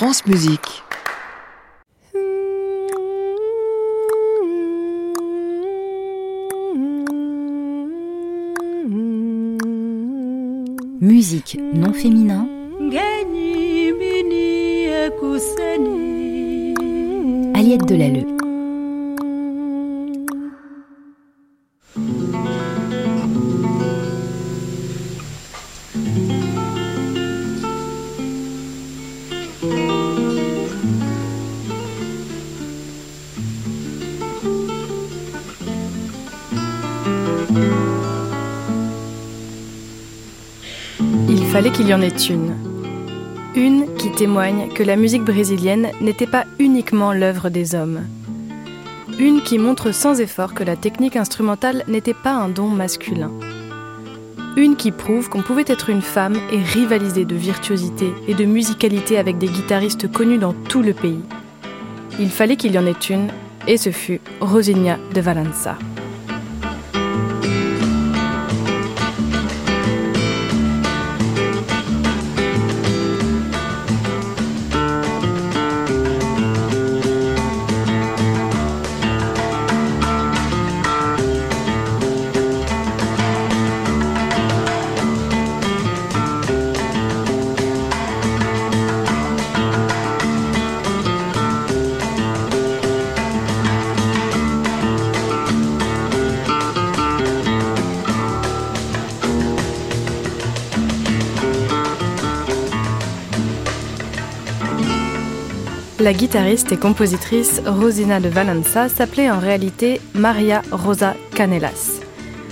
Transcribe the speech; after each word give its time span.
France 0.00 0.24
Musique. 0.24 0.82
Musique 11.02 11.58
non 11.74 11.92
féminin. 11.92 12.48
Aliette 17.54 17.84
Delalleux. 17.84 18.39
Fallait 41.60 41.76
qu'il 41.76 41.88
y 41.88 41.92
en 41.92 42.00
ait 42.00 42.08
une. 42.08 42.54
Une 43.54 43.94
qui 43.96 44.10
témoigne 44.12 44.70
que 44.72 44.82
la 44.82 44.96
musique 44.96 45.24
brésilienne 45.24 45.90
n'était 46.00 46.26
pas 46.26 46.46
uniquement 46.58 47.12
l'œuvre 47.12 47.50
des 47.50 47.74
hommes. 47.74 48.00
Une 49.18 49.42
qui 49.42 49.58
montre 49.58 49.92
sans 49.92 50.22
effort 50.22 50.54
que 50.54 50.64
la 50.64 50.76
technique 50.76 51.16
instrumentale 51.16 51.84
n'était 51.86 52.14
pas 52.14 52.32
un 52.32 52.48
don 52.48 52.68
masculin. 52.68 53.30
Une 54.56 54.74
qui 54.74 54.90
prouve 54.90 55.28
qu'on 55.28 55.42
pouvait 55.42 55.66
être 55.66 55.90
une 55.90 56.00
femme 56.00 56.38
et 56.50 56.62
rivaliser 56.62 57.26
de 57.26 57.36
virtuosité 57.36 58.10
et 58.26 58.32
de 58.32 58.46
musicalité 58.46 59.18
avec 59.18 59.36
des 59.36 59.48
guitaristes 59.48 60.10
connus 60.10 60.38
dans 60.38 60.54
tout 60.54 60.80
le 60.80 60.94
pays. 60.94 61.20
Il 62.18 62.30
fallait 62.30 62.56
qu'il 62.56 62.72
y 62.72 62.78
en 62.78 62.86
ait 62.86 62.92
une, 62.92 63.28
et 63.68 63.76
ce 63.76 63.90
fut 63.90 64.22
Rosinha 64.40 64.96
de 65.12 65.20
Valença. 65.20 65.76
La 106.00 106.14
guitariste 106.14 106.72
et 106.72 106.78
compositrice 106.78 107.60
Rosina 107.66 108.20
de 108.20 108.30
Valença 108.30 108.88
s'appelait 108.88 109.30
en 109.30 109.38
réalité 109.38 110.00
Maria 110.14 110.62
Rosa 110.72 111.14
Canelas. 111.34 112.00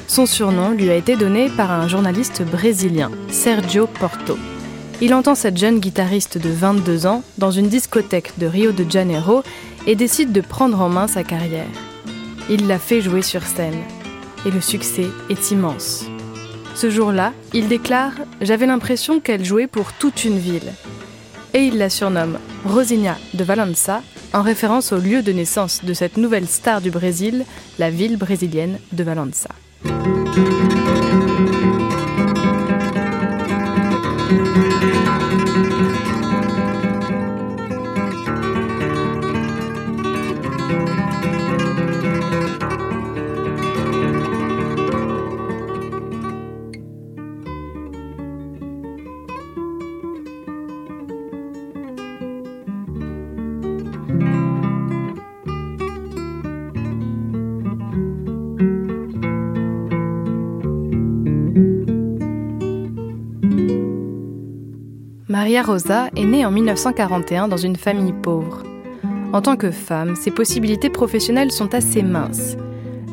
Son 0.06 0.26
surnom 0.26 0.72
lui 0.72 0.90
a 0.90 0.94
été 0.94 1.16
donné 1.16 1.48
par 1.48 1.70
un 1.70 1.88
journaliste 1.88 2.42
brésilien, 2.42 3.10
Sergio 3.30 3.86
Porto. 3.86 4.36
Il 5.00 5.14
entend 5.14 5.34
cette 5.34 5.56
jeune 5.56 5.78
guitariste 5.78 6.36
de 6.36 6.50
22 6.50 7.06
ans 7.06 7.22
dans 7.38 7.50
une 7.50 7.68
discothèque 7.68 8.32
de 8.36 8.46
Rio 8.46 8.72
de 8.72 8.84
Janeiro 8.88 9.42
et 9.86 9.94
décide 9.94 10.30
de 10.30 10.42
prendre 10.42 10.82
en 10.82 10.90
main 10.90 11.06
sa 11.06 11.24
carrière. 11.24 11.72
Il 12.50 12.66
la 12.66 12.78
fait 12.78 13.00
jouer 13.00 13.22
sur 13.22 13.44
scène. 13.44 13.80
Et 14.44 14.50
le 14.50 14.60
succès 14.60 15.06
est 15.30 15.50
immense. 15.52 16.04
Ce 16.74 16.90
jour-là, 16.90 17.32
il 17.54 17.66
déclare 17.68 18.12
J'avais 18.42 18.66
l'impression 18.66 19.20
qu'elle 19.20 19.44
jouait 19.46 19.66
pour 19.66 19.94
toute 19.94 20.26
une 20.26 20.38
ville 20.38 20.74
et 21.54 21.66
il 21.66 21.78
la 21.78 21.90
surnomme 21.90 22.38
Rosinha 22.64 23.16
de 23.34 23.44
Valença 23.44 24.02
en 24.32 24.42
référence 24.42 24.92
au 24.92 24.98
lieu 24.98 25.22
de 25.22 25.32
naissance 25.32 25.84
de 25.84 25.94
cette 25.94 26.16
nouvelle 26.16 26.46
star 26.46 26.80
du 26.80 26.90
Brésil, 26.90 27.44
la 27.78 27.90
ville 27.90 28.16
brésilienne 28.16 28.78
de 28.92 29.04
Valença. 29.04 29.48
Maria 65.38 65.62
Rosa 65.62 66.10
est 66.16 66.24
née 66.24 66.44
en 66.44 66.50
1941 66.50 67.46
dans 67.46 67.56
une 67.56 67.76
famille 67.76 68.12
pauvre. 68.12 68.64
En 69.32 69.40
tant 69.40 69.54
que 69.54 69.70
femme, 69.70 70.16
ses 70.16 70.32
possibilités 70.32 70.90
professionnelles 70.90 71.52
sont 71.52 71.74
assez 71.74 72.02
minces. 72.02 72.56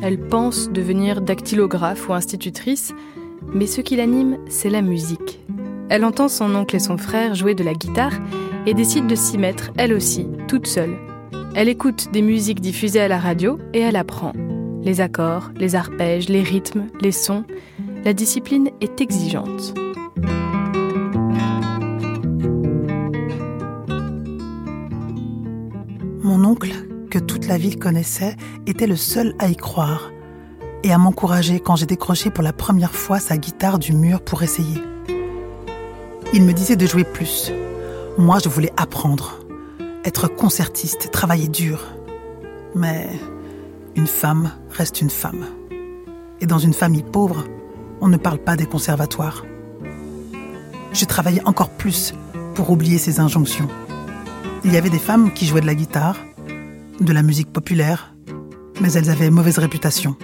Elle 0.02 0.18
pense 0.18 0.68
devenir 0.68 1.20
dactylographe 1.20 2.08
ou 2.08 2.14
institutrice, 2.14 2.92
mais 3.54 3.68
ce 3.68 3.80
qui 3.80 3.94
l'anime, 3.94 4.38
c'est 4.48 4.70
la 4.70 4.82
musique. 4.82 5.38
Elle 5.88 6.04
entend 6.04 6.26
son 6.26 6.52
oncle 6.56 6.74
et 6.74 6.80
son 6.80 6.98
frère 6.98 7.36
jouer 7.36 7.54
de 7.54 7.62
la 7.62 7.74
guitare 7.74 8.18
et 8.66 8.74
décide 8.74 9.06
de 9.06 9.14
s'y 9.14 9.38
mettre, 9.38 9.70
elle 9.76 9.92
aussi, 9.92 10.26
toute 10.48 10.66
seule. 10.66 10.96
Elle 11.54 11.68
écoute 11.68 12.08
des 12.12 12.22
musiques 12.22 12.60
diffusées 12.60 13.02
à 13.02 13.08
la 13.08 13.20
radio 13.20 13.60
et 13.72 13.78
elle 13.78 13.94
apprend. 13.94 14.32
Les 14.82 15.00
accords, 15.00 15.52
les 15.54 15.76
arpèges, 15.76 16.28
les 16.28 16.42
rythmes, 16.42 16.88
les 17.00 17.12
sons. 17.12 17.44
La 18.04 18.14
discipline 18.14 18.70
est 18.80 19.00
exigeante. 19.00 19.74
Mon 26.26 26.44
oncle, 26.44 26.72
que 27.08 27.20
toute 27.20 27.46
la 27.46 27.56
ville 27.56 27.78
connaissait, 27.78 28.34
était 28.66 28.88
le 28.88 28.96
seul 28.96 29.36
à 29.38 29.46
y 29.48 29.54
croire 29.54 30.10
et 30.82 30.90
à 30.92 30.98
m'encourager 30.98 31.60
quand 31.60 31.76
j'ai 31.76 31.86
décroché 31.86 32.30
pour 32.30 32.42
la 32.42 32.52
première 32.52 32.96
fois 32.96 33.20
sa 33.20 33.36
guitare 33.36 33.78
du 33.78 33.92
mur 33.92 34.20
pour 34.20 34.42
essayer. 34.42 34.82
Il 36.32 36.42
me 36.42 36.52
disait 36.52 36.74
de 36.74 36.84
jouer 36.84 37.04
plus. 37.04 37.52
Moi, 38.18 38.40
je 38.42 38.48
voulais 38.48 38.72
apprendre, 38.76 39.38
être 40.04 40.26
concertiste, 40.26 41.12
travailler 41.12 41.46
dur. 41.46 41.84
Mais 42.74 43.08
une 43.94 44.08
femme 44.08 44.50
reste 44.72 45.00
une 45.00 45.10
femme. 45.10 45.46
Et 46.40 46.46
dans 46.46 46.58
une 46.58 46.74
famille 46.74 47.04
pauvre, 47.04 47.44
on 48.00 48.08
ne 48.08 48.16
parle 48.16 48.38
pas 48.38 48.56
des 48.56 48.66
conservatoires. 48.66 49.46
Je 50.92 51.04
travaillais 51.04 51.46
encore 51.46 51.70
plus 51.70 52.14
pour 52.56 52.70
oublier 52.70 52.98
ces 52.98 53.20
injonctions. 53.20 53.68
Il 54.66 54.74
y 54.74 54.76
avait 54.76 54.90
des 54.90 54.98
femmes 54.98 55.32
qui 55.32 55.46
jouaient 55.46 55.60
de 55.60 55.66
la 55.66 55.76
guitare, 55.76 56.16
de 57.00 57.12
la 57.12 57.22
musique 57.22 57.52
populaire, 57.52 58.12
mais 58.80 58.92
elles 58.94 59.10
avaient 59.10 59.30
mauvaise 59.30 59.58
réputation. 59.58 60.16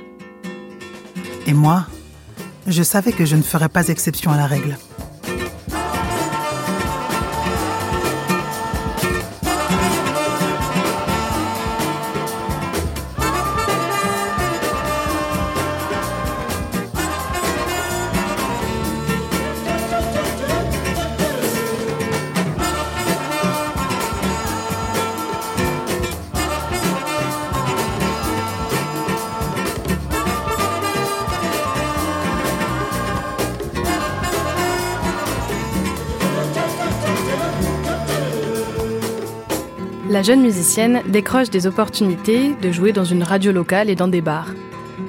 Et 1.47 1.55
moi, 1.55 1.87
je 2.67 2.83
savais 2.83 3.13
que 3.13 3.25
je 3.25 3.37
ne 3.37 3.43
ferais 3.43 3.69
pas 3.69 3.87
exception 3.87 4.33
à 4.33 4.37
la 4.37 4.47
règle. 4.47 4.77
La 40.13 40.23
jeune 40.23 40.43
musicienne 40.43 41.01
décroche 41.09 41.49
des 41.49 41.67
opportunités 41.67 42.53
de 42.61 42.71
jouer 42.71 42.93
dans 42.93 43.03
une 43.03 43.23
radio 43.23 43.51
locale 43.51 43.89
et 43.89 43.95
dans 43.95 44.09
des 44.09 44.21
bars. 44.21 44.51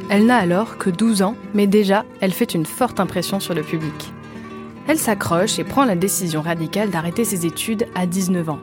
Elle 0.10 0.26
n'a 0.26 0.38
alors 0.38 0.78
que 0.78 0.90
12 0.90 1.24
ans, 1.24 1.36
mais 1.54 1.68
déjà, 1.68 2.06
elle 2.22 2.32
fait 2.32 2.54
une 2.54 2.66
forte 2.66 3.02
impression 3.02 3.42
sur 3.42 3.54
le 3.54 3.64
public. 3.64 4.14
Elle 4.88 4.98
s'accroche 4.98 5.60
et 5.60 5.66
prend 5.66 5.84
la 5.84 5.98
décision 5.98 6.42
radicale 6.42 6.90
d'arrêter 6.90 7.26
ses 7.26 7.46
études 7.46 7.86
à 7.96 8.06
19 8.06 8.48
ans. 8.48 8.62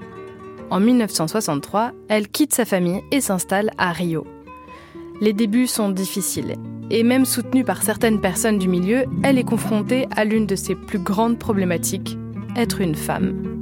En 0.71 0.81
1963, 0.81 1.93
elle 2.09 2.29
quitte 2.29 2.55
sa 2.55 2.65
famille 2.65 3.03
et 3.11 3.21
s'installe 3.21 3.73
à 3.77 3.93
Rio. 3.93 4.27
Les 5.21 5.35
débuts 5.35 5.67
sont 5.67 5.91
difficiles, 5.91 6.55
et 6.89 7.03
même 7.03 7.27
soutenue 7.27 7.65
par 7.65 7.83
certaines 7.83 8.23
personnes 8.23 8.59
du 8.59 8.67
milieu, 8.67 9.05
elle 9.25 9.37
est 9.37 9.45
confrontée 9.45 10.09
à 10.17 10.25
l'une 10.25 10.47
de 10.47 10.57
ses 10.57 10.75
plus 10.75 11.01
grandes 11.01 11.39
problématiques, 11.39 12.17
être 12.57 12.81
une 12.81 12.95
femme. 12.95 13.60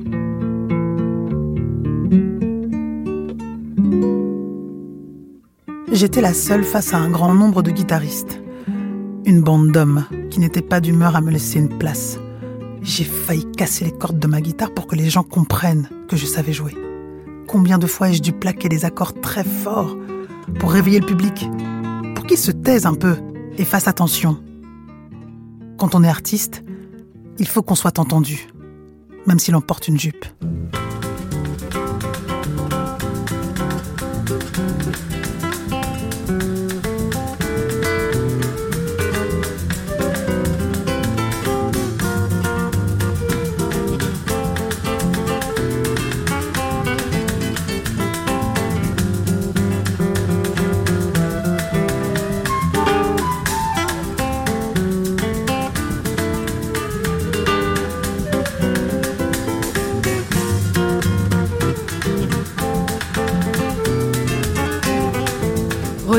J'étais 5.98 6.20
la 6.20 6.32
seule 6.32 6.62
face 6.62 6.94
à 6.94 6.98
un 6.98 7.10
grand 7.10 7.34
nombre 7.34 7.60
de 7.60 7.72
guitaristes. 7.72 8.40
Une 9.24 9.42
bande 9.42 9.72
d'hommes 9.72 10.04
qui 10.30 10.38
n'étaient 10.38 10.62
pas 10.62 10.78
d'humeur 10.78 11.16
à 11.16 11.20
me 11.20 11.32
laisser 11.32 11.58
une 11.58 11.76
place. 11.76 12.20
J'ai 12.82 13.02
failli 13.02 13.50
casser 13.50 13.84
les 13.84 13.90
cordes 13.90 14.20
de 14.20 14.28
ma 14.28 14.40
guitare 14.40 14.72
pour 14.72 14.86
que 14.86 14.94
les 14.94 15.10
gens 15.10 15.24
comprennent 15.24 15.88
que 16.08 16.16
je 16.16 16.24
savais 16.24 16.52
jouer. 16.52 16.76
Combien 17.48 17.78
de 17.78 17.88
fois 17.88 18.10
ai-je 18.10 18.22
dû 18.22 18.30
plaquer 18.30 18.68
des 18.68 18.84
accords 18.84 19.20
très 19.20 19.42
forts 19.42 19.96
pour 20.60 20.70
réveiller 20.70 21.00
le 21.00 21.06
public, 21.06 21.48
pour 22.14 22.26
qu'il 22.26 22.38
se 22.38 22.52
taise 22.52 22.86
un 22.86 22.94
peu 22.94 23.16
et 23.56 23.64
fasse 23.64 23.88
attention. 23.88 24.38
Quand 25.78 25.96
on 25.96 26.04
est 26.04 26.08
artiste, 26.08 26.62
il 27.40 27.48
faut 27.48 27.64
qu'on 27.64 27.74
soit 27.74 27.98
entendu, 27.98 28.46
même 29.26 29.40
si 29.40 29.50
l'on 29.50 29.60
porte 29.60 29.88
une 29.88 29.98
jupe. 29.98 30.26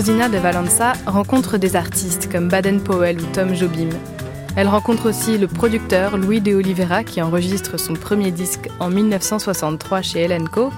De 0.10 0.38
Valenza 0.38 0.94
rencontre 1.06 1.58
des 1.58 1.76
artistes 1.76 2.30
comme 2.32 2.50
Baden 2.50 2.82
Powell 2.82 3.22
ou 3.22 3.26
Tom 3.32 3.54
Jobim. 3.54 3.90
Elle 4.56 4.68
rencontre 4.68 5.08
aussi 5.08 5.38
le 5.38 5.48
producteur 5.48 6.18
Louis 6.18 6.42
de 6.42 6.56
Oliveira 6.56 7.04
qui 7.04 7.22
enregistre 7.22 7.80
son 7.80 7.94
premier 7.94 8.32
disque 8.32 8.70
en 8.80 8.90
1963 8.90 10.02
chez 10.02 10.24
Elenco. 10.24 10.72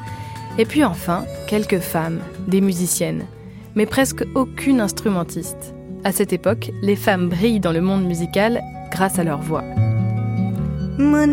Et 0.57 0.65
puis 0.65 0.83
enfin, 0.83 1.23
quelques 1.47 1.79
femmes, 1.79 2.19
des 2.47 2.59
musiciennes, 2.59 3.25
mais 3.73 3.85
presque 3.85 4.25
aucune 4.35 4.81
instrumentiste. 4.81 5.73
À 6.03 6.11
cette 6.11 6.33
époque, 6.33 6.71
les 6.81 6.97
femmes 6.97 7.29
brillent 7.29 7.61
dans 7.61 7.71
le 7.71 7.81
monde 7.81 8.03
musical 8.03 8.61
grâce 8.91 9.17
à 9.17 9.23
leur 9.23 9.41
voix. 9.41 9.63
Me 10.99 11.25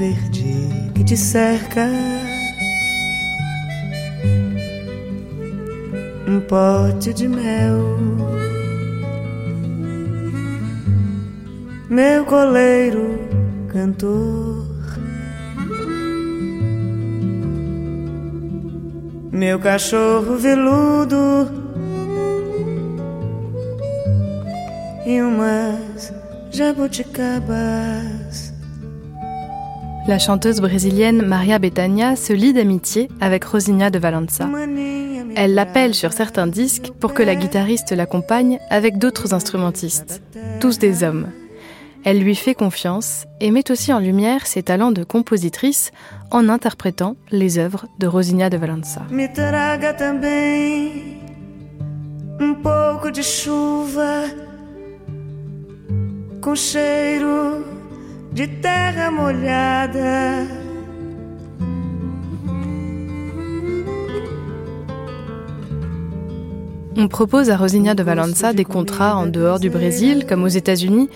verde 0.00 0.32
te. 1.04 2.21
Um 6.26 6.40
pote 6.40 7.12
de 7.12 7.28
mel. 7.28 7.98
Meu 11.88 12.24
coleiro 12.24 13.18
cantor, 13.68 14.66
meu 19.30 19.58
cachorro 19.58 20.38
veludo 20.38 21.50
e 25.04 25.20
umas 25.20 26.14
jabuticabas. 26.50 28.52
La 30.08 30.18
chanteuse 30.18 30.60
brésilienne 30.60 31.22
Maria 31.22 31.58
Bethânia 31.58 32.16
se 32.16 32.32
lie 32.32 32.52
d'amitié 32.52 33.08
avec 33.20 33.44
Rosinha 33.44 33.88
de 33.88 34.00
Valença. 34.00 34.48
Elle 35.36 35.54
l'appelle 35.54 35.94
sur 35.94 36.12
certains 36.12 36.46
disques 36.46 36.92
pour 37.00 37.14
que 37.14 37.22
la 37.22 37.34
guitariste 37.34 37.92
l'accompagne 37.92 38.58
avec 38.70 38.98
d'autres 38.98 39.34
instrumentistes, 39.34 40.22
tous 40.60 40.78
des 40.78 41.02
hommes. 41.02 41.30
Elle 42.04 42.18
lui 42.18 42.34
fait 42.34 42.54
confiance 42.54 43.26
et 43.40 43.50
met 43.50 43.70
aussi 43.70 43.92
en 43.92 44.00
lumière 44.00 44.46
ses 44.46 44.62
talents 44.62 44.90
de 44.90 45.04
compositrice 45.04 45.92
en 46.30 46.48
interprétant 46.48 47.16
les 47.30 47.58
œuvres 47.58 47.86
de 47.98 48.06
Rosinha 48.06 48.50
de 48.50 48.56
Valença. 48.56 49.02
On 66.96 67.08
propose 67.08 67.50
à 67.50 67.56
Rosinha 67.56 67.94
de 67.94 68.02
Valença 68.02 68.52
des 68.52 68.64
contrats 68.64 69.16
en 69.16 69.26
dehors 69.26 69.60
du 69.60 69.70
Brésil, 69.70 70.26
comme 70.28 70.44
aux 70.44 70.48
États-Unis, 70.48 71.08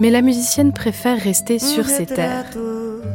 mais 0.00 0.10
la 0.10 0.22
musicienne 0.22 0.72
préfère 0.72 1.20
rester 1.20 1.58
sur 1.58 1.86
ses 1.86 2.06
terres. 2.06 2.46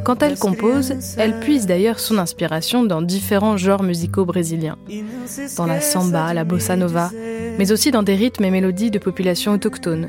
Quand 0.04 0.22
elle 0.22 0.38
compose, 0.38 0.94
elle 1.18 1.40
puise 1.40 1.66
d'ailleurs 1.66 1.98
son 1.98 2.18
inspiration 2.18 2.84
dans 2.84 3.02
différents 3.02 3.56
genres 3.56 3.82
musicaux 3.82 4.24
brésiliens, 4.24 4.78
dans 5.56 5.66
la 5.66 5.80
samba, 5.80 6.32
la 6.32 6.44
bossa 6.44 6.76
nova, 6.76 7.10
mais 7.58 7.72
aussi 7.72 7.90
dans 7.90 8.04
des 8.04 8.14
rythmes 8.14 8.44
et 8.44 8.50
mélodies 8.50 8.92
de 8.92 9.00
populations 9.00 9.52
autochtones. 9.52 10.08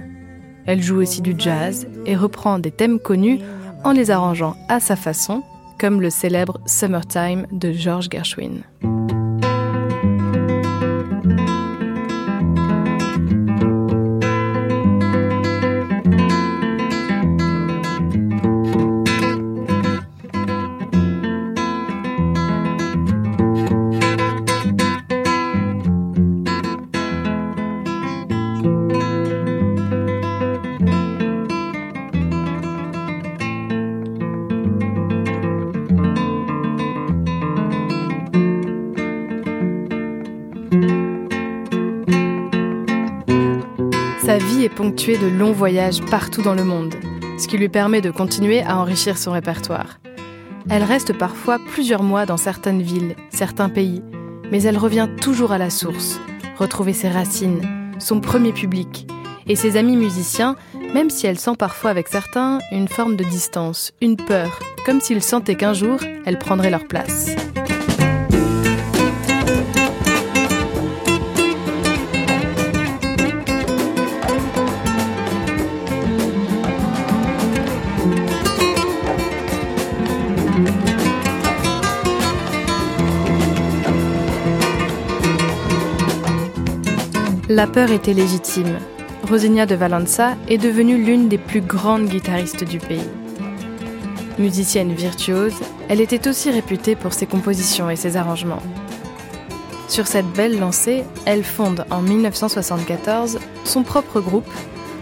Elle 0.67 0.83
joue 0.83 1.01
aussi 1.01 1.21
du 1.21 1.33
jazz 1.37 1.87
et 2.05 2.15
reprend 2.15 2.59
des 2.59 2.71
thèmes 2.71 2.99
connus 2.99 3.39
en 3.83 3.91
les 3.91 4.11
arrangeant 4.11 4.55
à 4.69 4.79
sa 4.79 4.95
façon, 4.95 5.41
comme 5.79 6.01
le 6.01 6.11
célèbre 6.11 6.59
Summertime 6.67 7.47
de 7.51 7.71
George 7.71 8.09
Gershwin. 8.11 8.61
Sa 44.37 44.45
vie 44.45 44.65
est 44.65 44.69
ponctuée 44.69 45.17
de 45.17 45.25
longs 45.25 45.51
voyages 45.51 45.99
partout 46.11 46.43
dans 46.43 46.53
le 46.53 46.63
monde, 46.63 46.93
ce 47.39 47.47
qui 47.47 47.57
lui 47.57 47.69
permet 47.69 48.01
de 48.01 48.11
continuer 48.11 48.61
à 48.61 48.77
enrichir 48.77 49.17
son 49.17 49.31
répertoire. 49.31 49.99
Elle 50.69 50.83
reste 50.83 51.11
parfois 51.11 51.57
plusieurs 51.57 52.03
mois 52.03 52.27
dans 52.27 52.37
certaines 52.37 52.83
villes, 52.83 53.15
certains 53.31 53.69
pays, 53.69 54.03
mais 54.51 54.61
elle 54.61 54.77
revient 54.77 55.09
toujours 55.19 55.53
à 55.53 55.57
la 55.57 55.71
source, 55.71 56.21
retrouver 56.59 56.93
ses 56.93 57.09
racines, 57.09 57.67
son 57.97 58.21
premier 58.21 58.53
public 58.53 59.07
et 59.47 59.55
ses 59.55 59.75
amis 59.75 59.97
musiciens, 59.97 60.55
même 60.93 61.09
si 61.09 61.25
elle 61.25 61.39
sent 61.39 61.55
parfois 61.57 61.89
avec 61.89 62.07
certains 62.07 62.59
une 62.71 62.87
forme 62.87 63.15
de 63.15 63.23
distance, 63.23 63.91
une 64.01 64.17
peur, 64.17 64.59
comme 64.85 65.01
s'ils 65.01 65.23
sentaient 65.23 65.55
qu'un 65.55 65.73
jour, 65.73 65.99
elle 66.27 66.37
prendrait 66.37 66.69
leur 66.69 66.85
place. 66.85 67.31
La 87.57 87.65
peur 87.65 87.89
était 87.89 88.13
légitime. 88.13 88.77
Rosinia 89.27 89.65
de 89.65 89.73
Valença 89.73 90.35
est 90.47 90.59
devenue 90.59 91.03
l'une 91.03 91.27
des 91.27 91.39
plus 91.39 91.61
grandes 91.61 92.05
guitaristes 92.05 92.63
du 92.63 92.77
pays. 92.77 93.09
Musicienne 94.37 94.93
virtuose, 94.93 95.55
elle 95.89 95.99
était 95.99 96.27
aussi 96.27 96.51
réputée 96.51 96.95
pour 96.95 97.13
ses 97.13 97.25
compositions 97.25 97.89
et 97.89 97.95
ses 97.95 98.15
arrangements. 98.15 98.61
Sur 99.87 100.05
cette 100.05 100.31
belle 100.33 100.59
lancée, 100.59 101.03
elle 101.25 101.43
fonde 101.43 101.83
en 101.89 102.03
1974 102.03 103.39
son 103.63 103.81
propre 103.81 104.21
groupe 104.21 104.53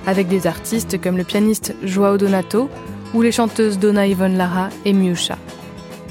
avec 0.08 0.30
des 0.30 0.48
artistes 0.48 1.02
comme 1.02 1.18
le 1.18 1.26
pianiste 1.26 1.76
Joao 1.84 2.18
Donato 2.18 2.70
ou 3.14 3.22
les 3.22 3.34
chanteuses 3.34 3.80
Donna 3.80 4.08
Yvonne 4.08 4.38
Lara 4.38 4.70
et 4.86 4.94
Miusha. 4.94 5.38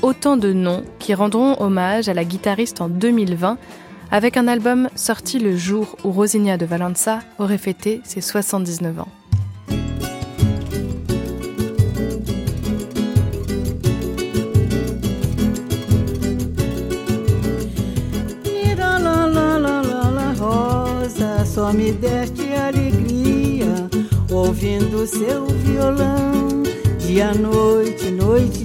Autant 0.03 0.37
de 0.37 0.53
noms 0.53 0.85
qui 0.99 1.15
rendront 1.15 1.57
hommage 1.63 2.11
à 2.11 2.13
la 2.13 2.25
guitariste 2.25 2.83
en 2.83 2.91
2020 2.91 3.57
avec 4.15 4.37
un 4.37 4.47
album 4.47 4.89
sorti 4.95 5.41
le 5.41 5.57
jour 5.57 5.97
où 6.05 6.13
Rosinia 6.13 6.57
de 6.57 6.65
Valenza 6.65 7.19
aurait 7.41 7.59
fêté 7.59 8.01
ses 8.05 8.21
79 8.21 9.01
ans. 9.01 9.09
só 21.45 21.73
me 21.73 21.93
deste 21.93 22.53
alegria, 22.53 23.89
ouvindo 24.29 25.07
seu 25.07 25.47
violão, 25.65 26.63
dia, 26.99 27.33
noite, 27.33 28.11
noite, 28.11 28.64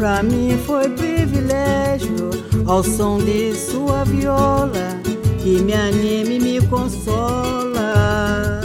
pra 0.00 0.22
mim 0.22 0.56
foi 0.64 0.88
privilégio, 0.88 2.30
ao 2.66 2.82
som 2.82 3.18
de 3.18 3.54
sua 3.54 4.02
viola, 4.04 4.98
que 5.42 5.60
me 5.60 5.74
anime 5.74 6.36
e 6.36 6.40
me 6.40 6.66
consola. 6.68 8.62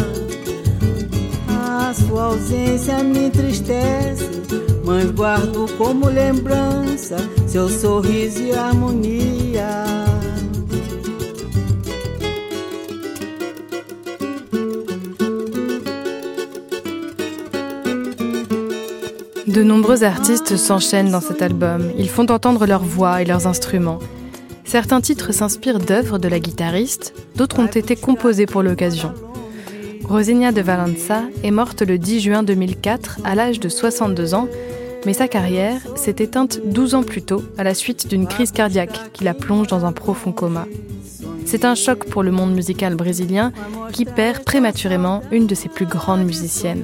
A 1.50 1.94
sua 1.94 2.24
ausência 2.24 3.04
me 3.04 3.26
entristece, 3.26 4.30
mas 4.86 5.12
guardo 5.12 5.66
como 5.78 6.08
lembrança 6.08 7.18
seu 7.46 7.68
sorriso 7.68 8.42
e 8.42 8.54
harmonia. 8.54 9.95
De 19.56 19.64
nombreux 19.64 20.04
artistes 20.04 20.58
s'enchaînent 20.58 21.12
dans 21.12 21.22
cet 21.22 21.42
album. 21.42 21.90
Ils 21.98 22.10
font 22.10 22.30
entendre 22.30 22.66
leurs 22.66 22.84
voix 22.84 23.22
et 23.22 23.26
leurs 23.26 23.48
instruments. 23.48 24.00
Certains 24.66 25.00
titres 25.00 25.32
s'inspirent 25.32 25.80
d'œuvres 25.80 26.18
de 26.18 26.28
la 26.28 26.42
guitariste, 26.42 27.14
d'autres 27.38 27.60
ont 27.60 27.68
été 27.68 27.96
composés 27.96 28.48
pour 28.48 28.64
l'occasion. 28.64 29.14
Rosinia 30.04 30.52
de 30.52 30.60
Valenza 30.60 31.22
est 31.42 31.52
morte 31.52 31.84
le 31.84 31.98
10 31.98 32.20
juin 32.20 32.44
2004 32.44 33.20
à 33.24 33.34
l'âge 33.34 33.62
de 33.62 33.70
62 33.70 34.34
ans, 34.34 34.50
mais 35.06 35.14
sa 35.14 35.30
carrière 35.30 35.80
s'est 35.96 36.18
éteinte 36.20 36.60
12 36.66 36.96
ans 36.96 37.04
plus 37.04 37.22
tôt 37.22 37.42
à 37.58 37.64
la 37.64 37.74
suite 37.74 38.10
d'une 38.10 38.28
crise 38.28 38.52
cardiaque 38.52 39.14
qui 39.14 39.24
la 39.24 39.34
plonge 39.34 39.68
dans 39.68 39.86
un 39.86 39.94
profond 39.94 40.34
coma. 40.34 40.68
C'est 41.46 41.64
un 41.64 41.76
choc 41.76 42.04
pour 42.04 42.24
le 42.24 42.32
monde 42.32 42.54
musical 42.54 42.96
brésilien 42.96 43.54
qui 43.94 44.04
perd 44.04 44.44
prématurément 44.44 45.22
une 45.32 45.48
de 45.48 45.56
ses 45.56 45.70
plus 45.70 45.86
grandes 45.86 46.26
musiciennes. 46.26 46.84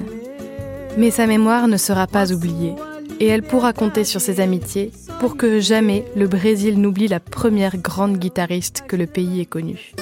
Mais 0.98 1.10
sa 1.10 1.26
mémoire 1.26 1.68
ne 1.68 1.76
sera 1.76 2.06
pas 2.06 2.32
oubliée, 2.32 2.74
et 3.18 3.26
elle 3.26 3.42
pourra 3.42 3.72
compter 3.72 4.04
sur 4.04 4.20
ses 4.20 4.40
amitiés 4.40 4.90
pour 5.20 5.36
que 5.36 5.60
jamais 5.60 6.04
le 6.16 6.28
Brésil 6.28 6.80
n'oublie 6.80 7.08
la 7.08 7.20
première 7.20 7.76
grande 7.78 8.18
guitariste 8.18 8.84
que 8.86 8.96
le 8.96 9.06
pays 9.06 9.40
ait 9.40 9.46
connue. 9.46 9.92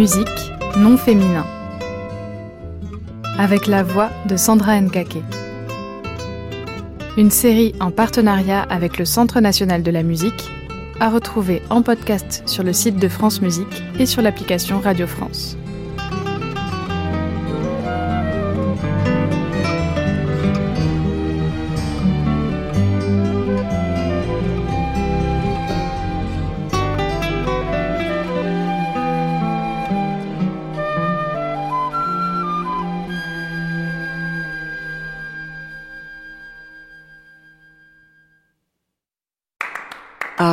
Musique 0.00 0.50
non 0.78 0.96
féminin. 0.96 1.44
Avec 3.36 3.66
la 3.66 3.82
voix 3.82 4.08
de 4.26 4.38
Sandra 4.38 4.80
Nkake. 4.80 5.18
Une 7.18 7.30
série 7.30 7.74
en 7.80 7.90
partenariat 7.90 8.62
avec 8.62 8.96
le 8.96 9.04
Centre 9.04 9.40
national 9.40 9.82
de 9.82 9.90
la 9.90 10.02
musique, 10.02 10.50
à 11.00 11.10
retrouver 11.10 11.60
en 11.68 11.82
podcast 11.82 12.42
sur 12.46 12.64
le 12.64 12.72
site 12.72 12.96
de 12.96 13.08
France 13.08 13.42
Musique 13.42 13.82
et 13.98 14.06
sur 14.06 14.22
l'application 14.22 14.80
Radio 14.80 15.06
France. 15.06 15.58